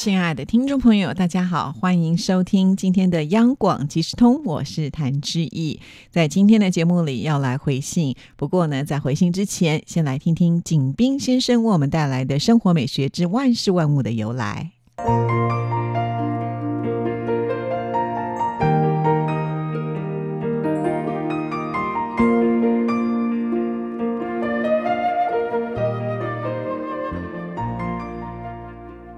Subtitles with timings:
[0.00, 5.78] 亲爱的听众朋友，大家好，欢迎收听今天的央广即时通，我是谭志毅。
[6.10, 14.70] 在今天的节目里要来回信，不过呢，在回信之前，先来听听景斌先生为我们带来的生活美学之万事万物的由来。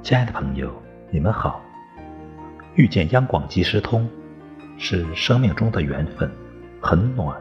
[0.02, 0.68] 亲爱的朋友，
[1.10, 1.62] 你们好！
[2.74, 4.04] 遇见央广即时通，
[4.76, 6.28] 是生命中的缘分，
[6.80, 7.40] 很暖，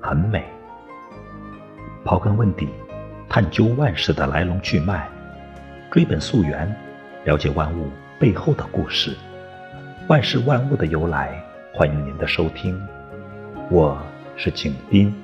[0.00, 0.44] 很美。
[2.04, 2.68] 刨根问底，
[3.28, 5.08] 探究万事的来龙去脉，
[5.88, 6.74] 追本溯源，
[7.24, 7.88] 了解万物
[8.18, 9.16] 背后的故事，
[10.08, 11.40] 万事万物的由来。
[11.72, 12.76] 欢迎您的收听，
[13.70, 13.96] 我
[14.36, 15.14] 是景斌。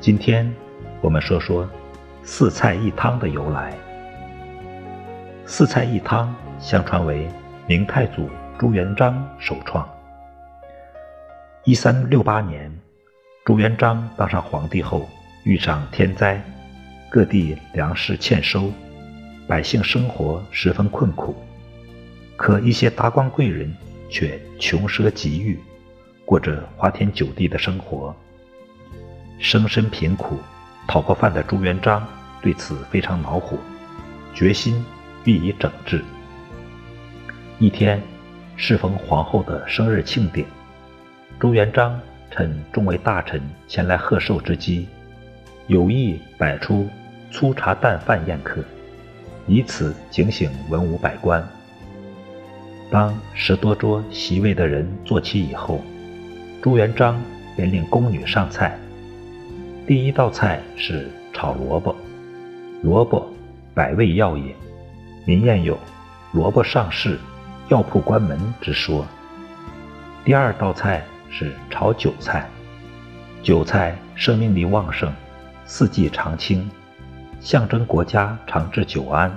[0.00, 0.54] 今天
[1.00, 1.66] 我们说说
[2.22, 3.72] 四菜一汤的由来。
[5.46, 7.28] 四菜一汤相传为
[7.66, 9.86] 明太祖朱元璋首创。
[11.64, 12.72] 一三六八年，
[13.44, 15.06] 朱元璋当上皇帝后，
[15.44, 16.42] 遇上天灾，
[17.10, 18.72] 各地粮食欠收，
[19.46, 21.36] 百姓生活十分困苦。
[22.36, 23.72] 可一些达官贵人
[24.08, 25.60] 却穷奢极欲，
[26.24, 28.16] 过着花天酒地的生活。
[29.38, 30.38] 生身贫苦、
[30.88, 32.02] 讨过饭的朱元璋
[32.40, 33.58] 对此非常恼火，
[34.34, 34.82] 决心。
[35.24, 36.02] 予以整治。
[37.58, 38.00] 一天，
[38.56, 40.46] 适逢皇后的生日庆典，
[41.38, 41.98] 朱元璋
[42.30, 44.88] 趁众位大臣前来贺寿之机，
[45.66, 46.88] 有意摆出
[47.30, 48.62] 粗茶淡饭宴客，
[49.46, 51.46] 以此警醒文武百官。
[52.90, 55.80] 当十多桌席位的人坐齐以后，
[56.60, 57.20] 朱元璋
[57.56, 58.78] 便令宫女上菜。
[59.86, 61.94] 第一道菜是炒萝卜，
[62.82, 63.26] 萝卜
[63.74, 64.54] 百味药也。
[65.26, 65.78] 民谚有
[66.32, 67.18] “萝卜上市，
[67.68, 69.06] 药铺关门”之说。
[70.22, 72.46] 第二道菜是炒韭菜，
[73.42, 75.10] 韭菜生命力旺盛，
[75.64, 76.70] 四季常青，
[77.40, 79.32] 象征国家长治久安。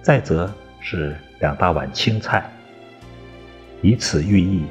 [0.00, 0.50] 再则
[0.80, 2.50] 是两大碗青菜，
[3.82, 4.64] 以此寓意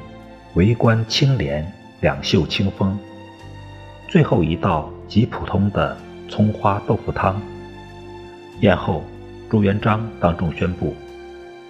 [0.54, 2.98] 为官清廉，两袖清风。
[4.08, 5.96] 最后一道极普通的
[6.28, 7.40] 葱花豆腐汤。
[8.62, 9.04] 宴后。
[9.48, 10.96] 朱元璋当众宣布，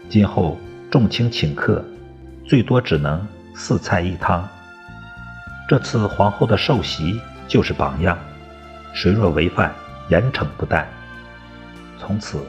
[0.09, 0.59] 今后
[0.91, 1.85] 重卿请客，
[2.45, 4.49] 最多只能四菜一汤。
[5.69, 8.17] 这次皇后的寿席就是榜样，
[8.95, 9.75] 谁若违反，
[10.09, 10.89] 严惩不贷。
[11.99, 12.41] 从此，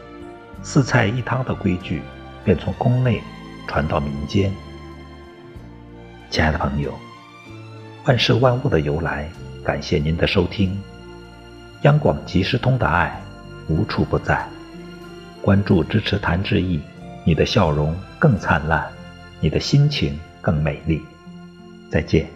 [0.63, 2.01] 四菜一汤的规矩
[2.45, 3.21] 便从宫内
[3.67, 4.53] 传到民间。
[6.29, 6.93] 亲爱的朋友，
[8.05, 9.29] 万事万物的由来，
[9.61, 10.79] 感谢您的收听。
[11.81, 13.21] 央广即时通的爱，
[13.67, 14.47] 无处不在。
[15.47, 16.77] 关注支持谭志毅，
[17.23, 18.85] 你的笑容更灿烂，
[19.39, 21.01] 你的心情更美丽。
[21.89, 22.27] 再见。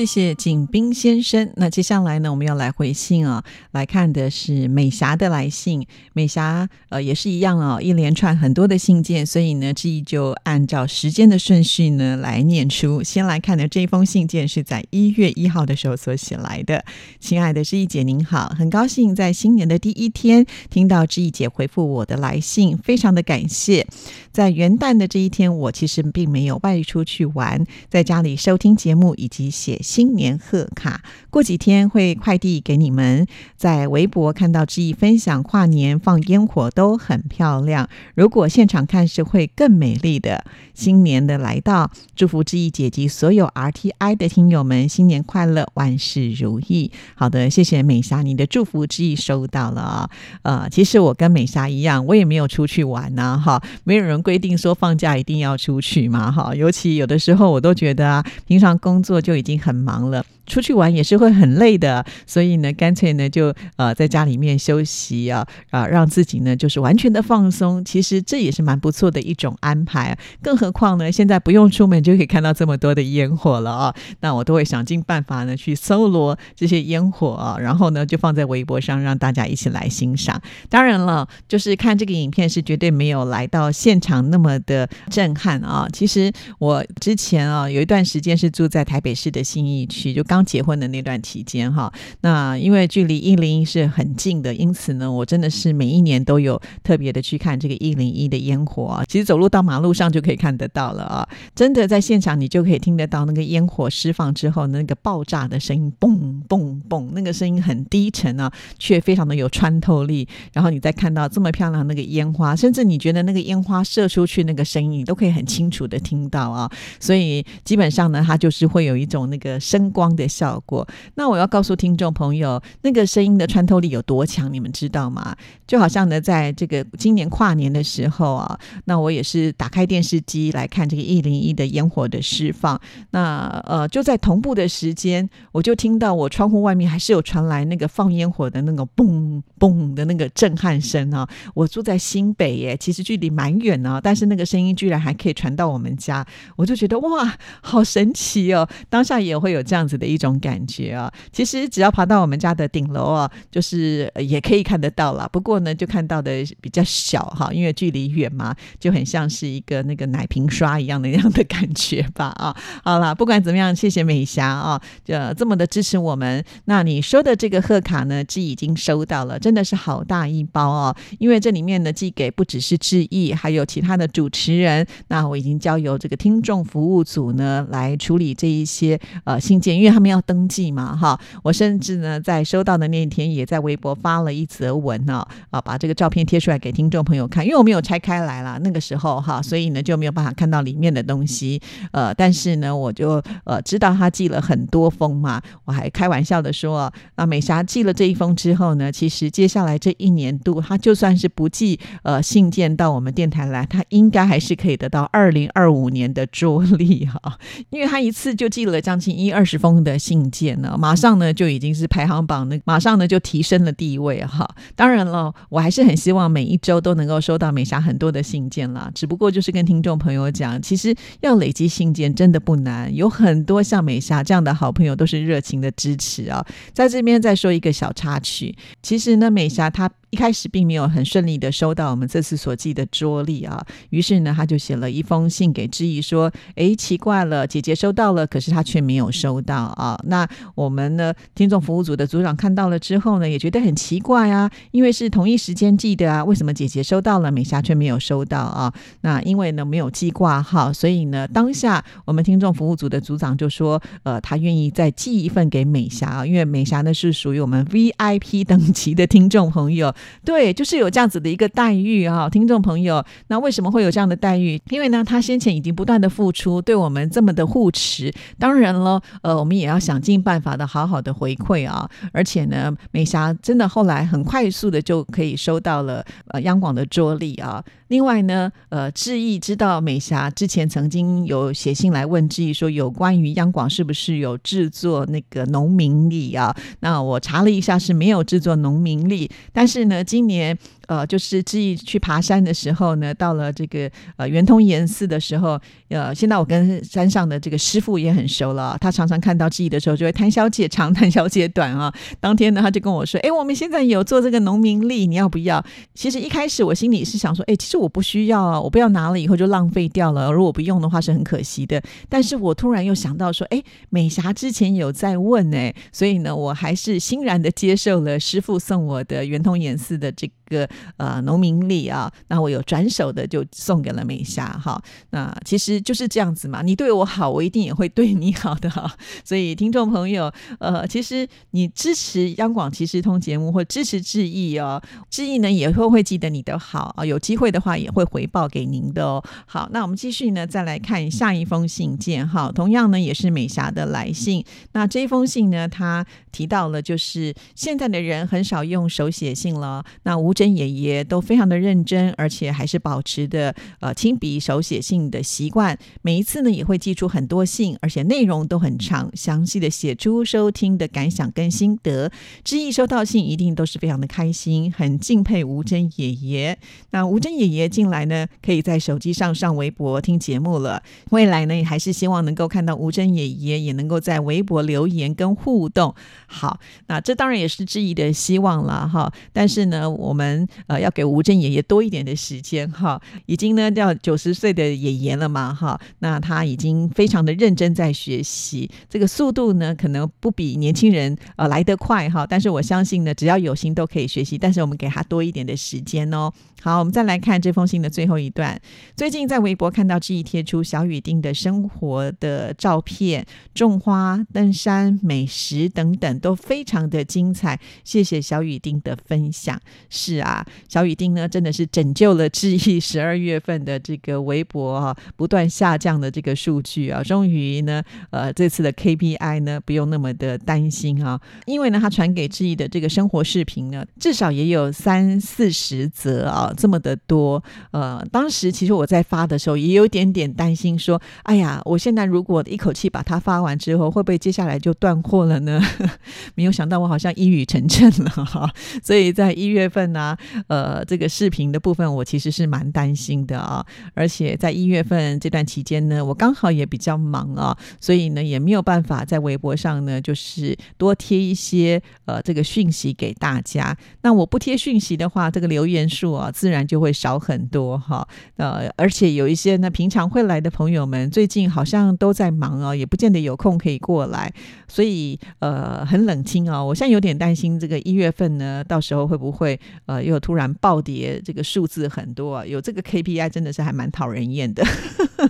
[0.00, 1.52] 谢谢景斌先生。
[1.56, 5.86] 那接下来呢，我们要来回信啊，来看的是美霞的来信。
[6.14, 13.02] 美霞呃也是一样哦，一连串很多的信件，所以呢，志毅就按照时间的顺序呢来念出。
[13.02, 16.82] 先来看的这封信件是在一月一号的时候所写来的。
[17.18, 23.86] 亲爱的志毅姐您好，很高兴在新年的第一天听到志毅姐回复我的来信，非常的感谢。
[24.32, 29.78] 在元旦的这一天，我其实并没有外出去玩，在家里收听节目以及写。
[29.90, 33.26] 新年贺卡，过几天会快递给你们。
[33.56, 40.44] 在微博看到志毅分享跨年放烟火都很漂亮，如果现场看是会更美丽的。
[40.74, 46.92] 新年的来到，祝福志毅姐及所有 RTI 的听友们新年快乐，万事如意。
[47.16, 50.08] 好的，谢谢美莎，你的祝福志毅收到了。
[50.42, 56.54] 呃，其实我跟美莎一样，我也没有出去玩呢，哈，没有人规定说放假一定要出去嘛，哈。
[56.54, 59.79] 尤其有的时候我都觉得啊，平常工作就已经很。
[59.80, 60.24] 忙了。
[60.50, 67.84] 出去玩也是会很累的，所以呢，干脆呢就呃在家里面休息啊啊，让自己呢就是完全的放松。
[67.84, 70.18] 其实这也是蛮不错的一种安排。
[70.42, 73.94] 更何况呢，现在不用出门就可以看到这么多的烟火了啊！
[74.20, 80.42] 那我都会想尽办法呢去搜罗这些烟火啊，然后呢就放在微博上让大家一起来欣赏。
[80.68, 85.86] 当然了，就是看这个影片是绝对没有来到现场那么的震撼啊。
[85.92, 91.92] 其实我之前啊有一段时间是住在台北市的信义区，就刚刚结婚的那段期间哈。
[92.22, 99.04] 那因为距离一零一是很近的，因此呢，我真的是每一年都有特别的去看这个一零一的烟火啊。
[99.06, 110.26] 其实走路到马路上就可以看得到了啊，真的在现场你就可以听得到那个烟火释放之后那个爆炸的声音，嘣嘣嘣，那个声音很低沉啊，却非常的有穿透力。
[110.54, 116.70] 然后你再看到这么漂亮那个烟花，甚至你觉得那个烟花射出去那个声音，你都可以很清楚的听到啊。
[116.98, 120.86] 所以基本上呢，它就是会有一种那个声光的效果。
[121.14, 125.36] 那我要告诉听众朋友，那个声音的穿透力有多强，你们知道吗？
[125.66, 132.80] 就好像呢，在这个今年跨年的时候啊，那我也是打开电视机来看这个一零一的烟火的释放。
[133.10, 140.28] 那呃，就在同步的时间，我就听到我窗户外面还是有传来那个放烟火的那个嘣嘣的那个。
[140.40, 141.28] 震撼声啊！
[141.54, 146.24] 我住在新北耶，其实距离蛮远呢，但是那个声音居然还可以传到我们家，
[146.56, 148.66] 我就觉得哇，好神奇哦！
[148.88, 151.12] 当下也会有这样子的一种感觉啊。
[151.32, 155.28] 其实只要爬到我们家的顶楼啊，就是也可以看得到啦。
[155.30, 162.56] 不过呢，就看到的比较小哈，因为距离远嘛，就很像是一个那个奶瓶刷一样的那样的感觉吧啊。
[162.82, 166.42] 好啦，不管怎么样，谢谢美霞啊，就这么的支持我们。
[166.64, 170.26] 那你说的这个贺卡呢，既已经收到了，真的是好大。
[170.30, 174.86] 一包哦，因为这里面呢寄给不只是致意，还有其他的主持人。
[175.08, 181.20] 那我已经交由这个听众服务组呢来处理这一些呃信件，因为他们要登记嘛哈。
[181.42, 191.60] 我甚至呢在收到的那一天，也在微博发了一则文呢啊，把这个照片贴出来给听众朋友看，因为我没有拆开来了那个时候哈，所以呢就没有办法看到里面的东西。
[191.92, 200.30] 呃，但是呢我就呃知道他寄了很多封嘛，我还开玩笑的说，啊美霞寄了这一封之后呢，其实接下来这一年。
[200.42, 207.38] 度，他就算是不寄呃信件到我们电台来，他应该还是可以得到二零二五年的桌历哈，
[207.68, 214.48] 因为他一次就寄了将近一二十封的的信件呢，马上呢就已经是排行榜那马上呢就提升了地位哈。
[214.74, 226.44] 当然了，我还是很希望每一周都能够收到美霞很多的信件啦，只不过就是跟听众朋友讲，其实要累积信件真的不难，有很多像美霞这样的好朋友都是热情的支持啊。
[226.72, 229.90] 在这边再说一个小插曲，其实呢，美霞她。
[230.10, 248.72] 一开始并没有很顺利的收到我们这次所寄的桌历啊，于是呢，他就写了一封信给知意说：“哎，奇怪了，姐姐收到了，可是她却没有收到啊。”那我们呢，听众服务组的组长看到了之后呢，也觉得很奇怪啊，因为是同一时间寄的啊，为什么姐姐收到了，美霞却没有收到啊？
[249.02, 264.60] 那因为呢没有寄挂号，所以呢，当下我们听众服务组的组长就说：“呃，他愿意再寄一份给美霞啊，因为美霞呢是属于我们 VIP 等级的听众朋友。”对，就是有这样子的一个待遇啊，听众朋友，那为什么会有这样的待遇？
[264.70, 271.88] 因为呢，他先前已经不断的付出，对我们这么的护持，当然了，呃，我们也要想尽办法的好好的回馈啊。
[272.12, 277.64] 而且呢，美霞真的后来很快速的就可以收到了呃央广的桌力啊。
[277.90, 286.56] 另外呢，呃，志毅知道美霞之前曾经有写信来问志毅说，有关于央广是不是有制作那个农民历啊？
[286.78, 289.90] 那我查了一下，是没有制作农民历，但是。
[289.90, 290.56] 呢，今年。
[290.90, 295.56] 呃，就是志毅去爬山的时候呢，到了这个呃圆通岩寺的时候，
[295.88, 301.94] 呃，现在我跟山上的这个师傅也很熟了，他常常看到志毅的时候就会谈小姐长， 谈小姐短啊。
[302.18, 311.80] 当天呢，他就跟我说：“哎，我们现在有做这个农民历，你要不要？”其实一开始我心里是想说：“哎，其实我不需要啊，我不要拿了以后就浪费掉了，如果不用的话是很可惜的。”
[312.10, 320.28] 但是我突然又想到说：“哎，美霞之前有在问哎，所以呢，我还是欣然的接受了师傅送我的圆通岩寺的这。
[320.50, 324.82] 个呃，农民历啊，那我有转手的就送给了美霞哈。
[325.10, 328.92] 那其实就是这样子嘛，你对我好，我一定也会对你好的哈。
[329.24, 339.22] 所以听众朋友，呃，其实你支持央广其实通节目或支持志毅哦，志毅呢也会会记得你的好啊，有机会的话也会回报给您的哦。
[339.46, 344.44] 好，那我们继续呢，再来看下一封信件哈，同样呢也是美霞的来信。
[344.72, 355.78] 那这封信呢，他提到了就是现在的人很少用手写信了，那无真爷爷都非常的认真，而且还是保持的呃亲笔手写信的习惯。
[356.00, 362.10] 每一次呢，也会寄出很多信，而且内容都很长，详细的写出收听的感想跟心得。
[362.42, 366.58] 知意收到信一定都是非常的开心，很敬佩吴珍爷爷。
[366.92, 370.82] 那吴珍爷爷进来呢，可以在手机上上微博听节目了。
[371.10, 375.94] 未来呢，也还是希望能够看到吴珍爷爷也能够在微博留言跟互动。
[376.26, 379.12] 好，那这当然也是知意的希望了哈。
[379.34, 380.29] 但是呢，我们
[380.66, 383.00] 呃要给吴镇爷爷多一点的时间哈。
[383.26, 385.80] 已经呢要九十岁的爷爷了嘛哈。
[386.00, 392.26] 那他已经非常的认真在学习，这个速度呢可能不比年轻人呃来得快哈。
[392.26, 394.36] 但是我相信呢，只要有心都可以学习。
[394.36, 396.32] 但是我们给他多一点的时间哦。
[396.62, 398.60] 好，我们再来看这封信的最后一段。
[398.94, 407.58] 最近在微博看到志毅贴出小雨丁的生活的照片，种花、登山、美食等等都非常的精彩。
[407.82, 409.58] 谢谢小雨丁的分享。
[409.88, 426.52] 是啊，小雨丁呢真的是拯救了志毅 十二月份的这个微博啊，不断下降的这个数据啊，终于呢，呃，这次的 KPI 呢不用那么的担心啊，因为呢，他传给志毅的这个生活视频呢，至少也有三四十则啊。
[426.56, 435.60] 这么的多，呃，当时其实我在发的时候也有点点担心，说，哎呀，我现在如果一口气把它发完之后，会不会接下来就断货了呢？
[436.34, 440.09] 没有想到我好像一语成谶了哈，所以在一月份呢，
[440.48, 443.64] 呃，这个视频的部分我其实是蛮担心的啊，
[443.94, 453.76] 而且在一月份这段期间呢，我刚好也比较忙啊，所以呢也没有办法在微博上呢就是多贴一些呃这个讯息给大家。
[454.02, 456.28] 那我不贴讯息的话，这个留言数啊。
[456.40, 464.32] 自然就会少很多哈，呃，而且有一些呢，平常会来的朋友们，最近好像都在忙哦，也不见得有空可以过来，
[464.66, 466.64] 所以呃，很冷清哦。
[466.64, 474.64] 我现在有点担心，这个一月份呢，到时候会不会呃又突然暴跌，这个数字很多，有这个 KPI 真的是还蛮讨人厌的。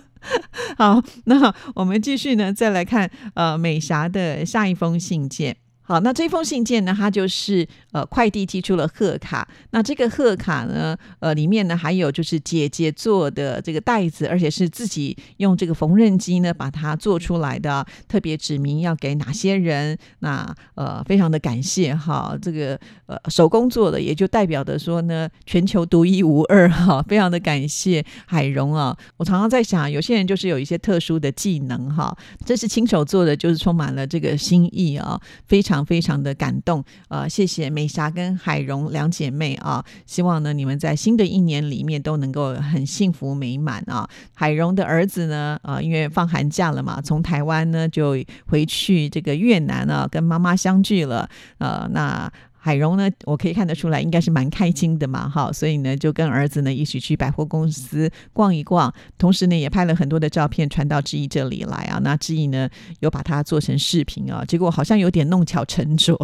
[0.77, 5.57] 好，那我们继续呢，再来看呃美霞的下一封信件。
[5.91, 9.49] 好，那这封信件呢，它就是呃快递寄出了贺卡。
[9.73, 19.99] 那这个贺卡呢，呃里面呢还有就是姐姐做的这个袋子，而且是自己用这个缝纫机呢把它做出来的，特别指明要给哪些人。
[20.21, 28.97] 那呃非常的感谢哈，这个呃手工做的也就代表的说呢全球独一无二哈，非常的感谢海荣啊。
[29.17, 32.17] 我常常在想，有些人就是有一些特殊的技能哈，
[32.47, 35.80] 这是亲手做的，就是充满了这个心意啊，非常。
[35.85, 44.09] 非常的感动，呃，谢谢美霞跟海荣两姐妹啊，希望呢你们在新的一年里面都能够很幸福美满啊。
[44.35, 52.31] 海荣的儿子呢，呃，因为放寒假了嘛，从台湾呢就回去这个越南啊，跟妈妈相聚了，呃，那。
[52.61, 61.99] 海荣呢，我可以看得出来，应该是蛮开心的嘛，哈，所以呢，就跟儿子呢一起去百货公司逛一逛，同时呢，也拍了很多的照片传到志毅这里来啊。
[62.05, 62.69] 那志毅呢，
[63.01, 66.19] 有把它做成视频啊，结果好像有点弄巧成拙，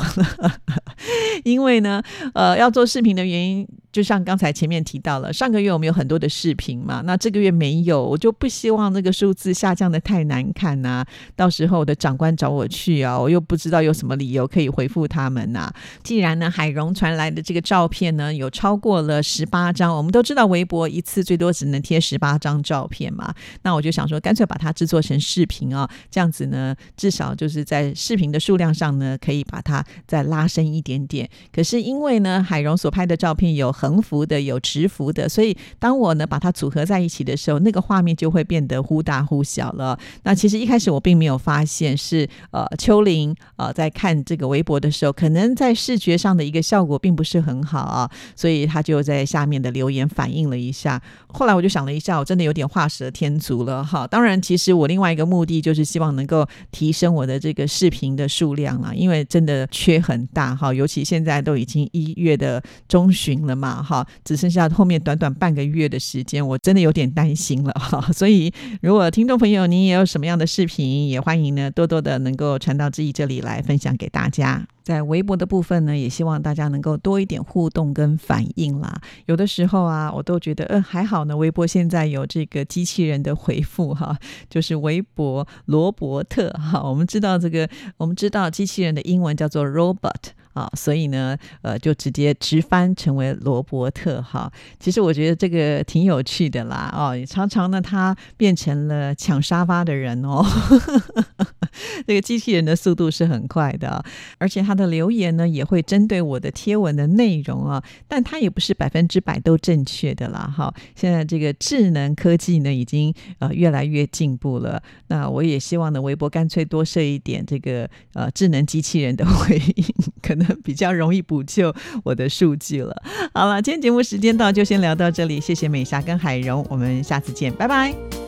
[1.44, 2.02] 因为呢，
[2.34, 3.66] 呃，要做视频的原因。
[3.96, 11.02] 就像刚才前面提到了，上个月我们有很多的视频嘛，那这个月没有，我就不希望那个数字下降的太难看呐。
[11.34, 15.72] 到时候的长官找我去啊，我又不知道有什么理由可以回复他们呐。
[16.02, 31.26] 既然呢，海荣传来的这个照片呢，有超过了十八张，我们都知道微博一次最多只能贴十八张照片嘛，那我就想说，干脆把它制作成视频啊，这样子呢，至少就是在视频的数量上呢，可以把它再拉伸一点点。
[31.50, 39.96] 可是因为呢，海荣所拍的照片有很横幅的有直幅的，所以当我呢把它组合在一起的时候，那个画面就会变得忽大忽小了。
[40.24, 51.00] 那其实一开始我并没有发现是呃秋玲呃在看这个微博的时候，可能在视觉上的一个效果并不是很好啊，所以他就在下面的留言反映了一下。
[51.28, 54.04] 后来我就想了一下，我真的有点画蛇添足了哈。
[54.06, 63.75] 当然，其实我另外一个目的就是希望能够提升我的这个视频的数量啊，因为真的缺很大哈，尤其现在都已经一月的中旬了嘛。
[63.82, 68.00] 哈，只剩下后面短短半个月的时间，我真的有点担心了哈。
[68.12, 68.52] 所以，
[68.82, 74.66] 如果听众朋友您也有什么样的视频，也欢迎呢多多的能够传到志毅这里来分享给大家。
[74.82, 79.00] 在微博的部分呢，也希望大家能够多一点互动跟反应啦。
[79.24, 81.36] 有的时候啊，我都觉得，嗯，还好呢。
[81.36, 84.16] 微博现在有这个机器人的回复哈，
[84.48, 86.80] 就是微博罗伯特哈。
[86.88, 90.35] 我们知道这个，我们知道机器人的英文叫做 robot。
[90.56, 94.50] 啊，所以呢，呃，就直接直翻成为罗伯特哈。
[94.80, 100.42] 其实我觉得这个挺有趣的啦，哦，常常呢，他变成了抢沙发的人哦。
[102.06, 104.02] 这个机器人的速度是很快的，
[104.38, 110.50] 而且他的留言呢也会针对我的贴文的内容啊，但他也不是百分之百都正确的啦。
[110.56, 119.84] 哈，现在这个智能科技呢已经呃越来越进步了，那我也希望呢，微博干脆多设一点这个呃智能机器人的 回应，
[120.22, 121.74] 可能比较容易补救
[122.04, 123.02] 我的数据了。
[123.34, 128.25] 好了，今天节目时间到，就先聊到这里，谢谢美霞跟海荣，我们下次见，拜拜。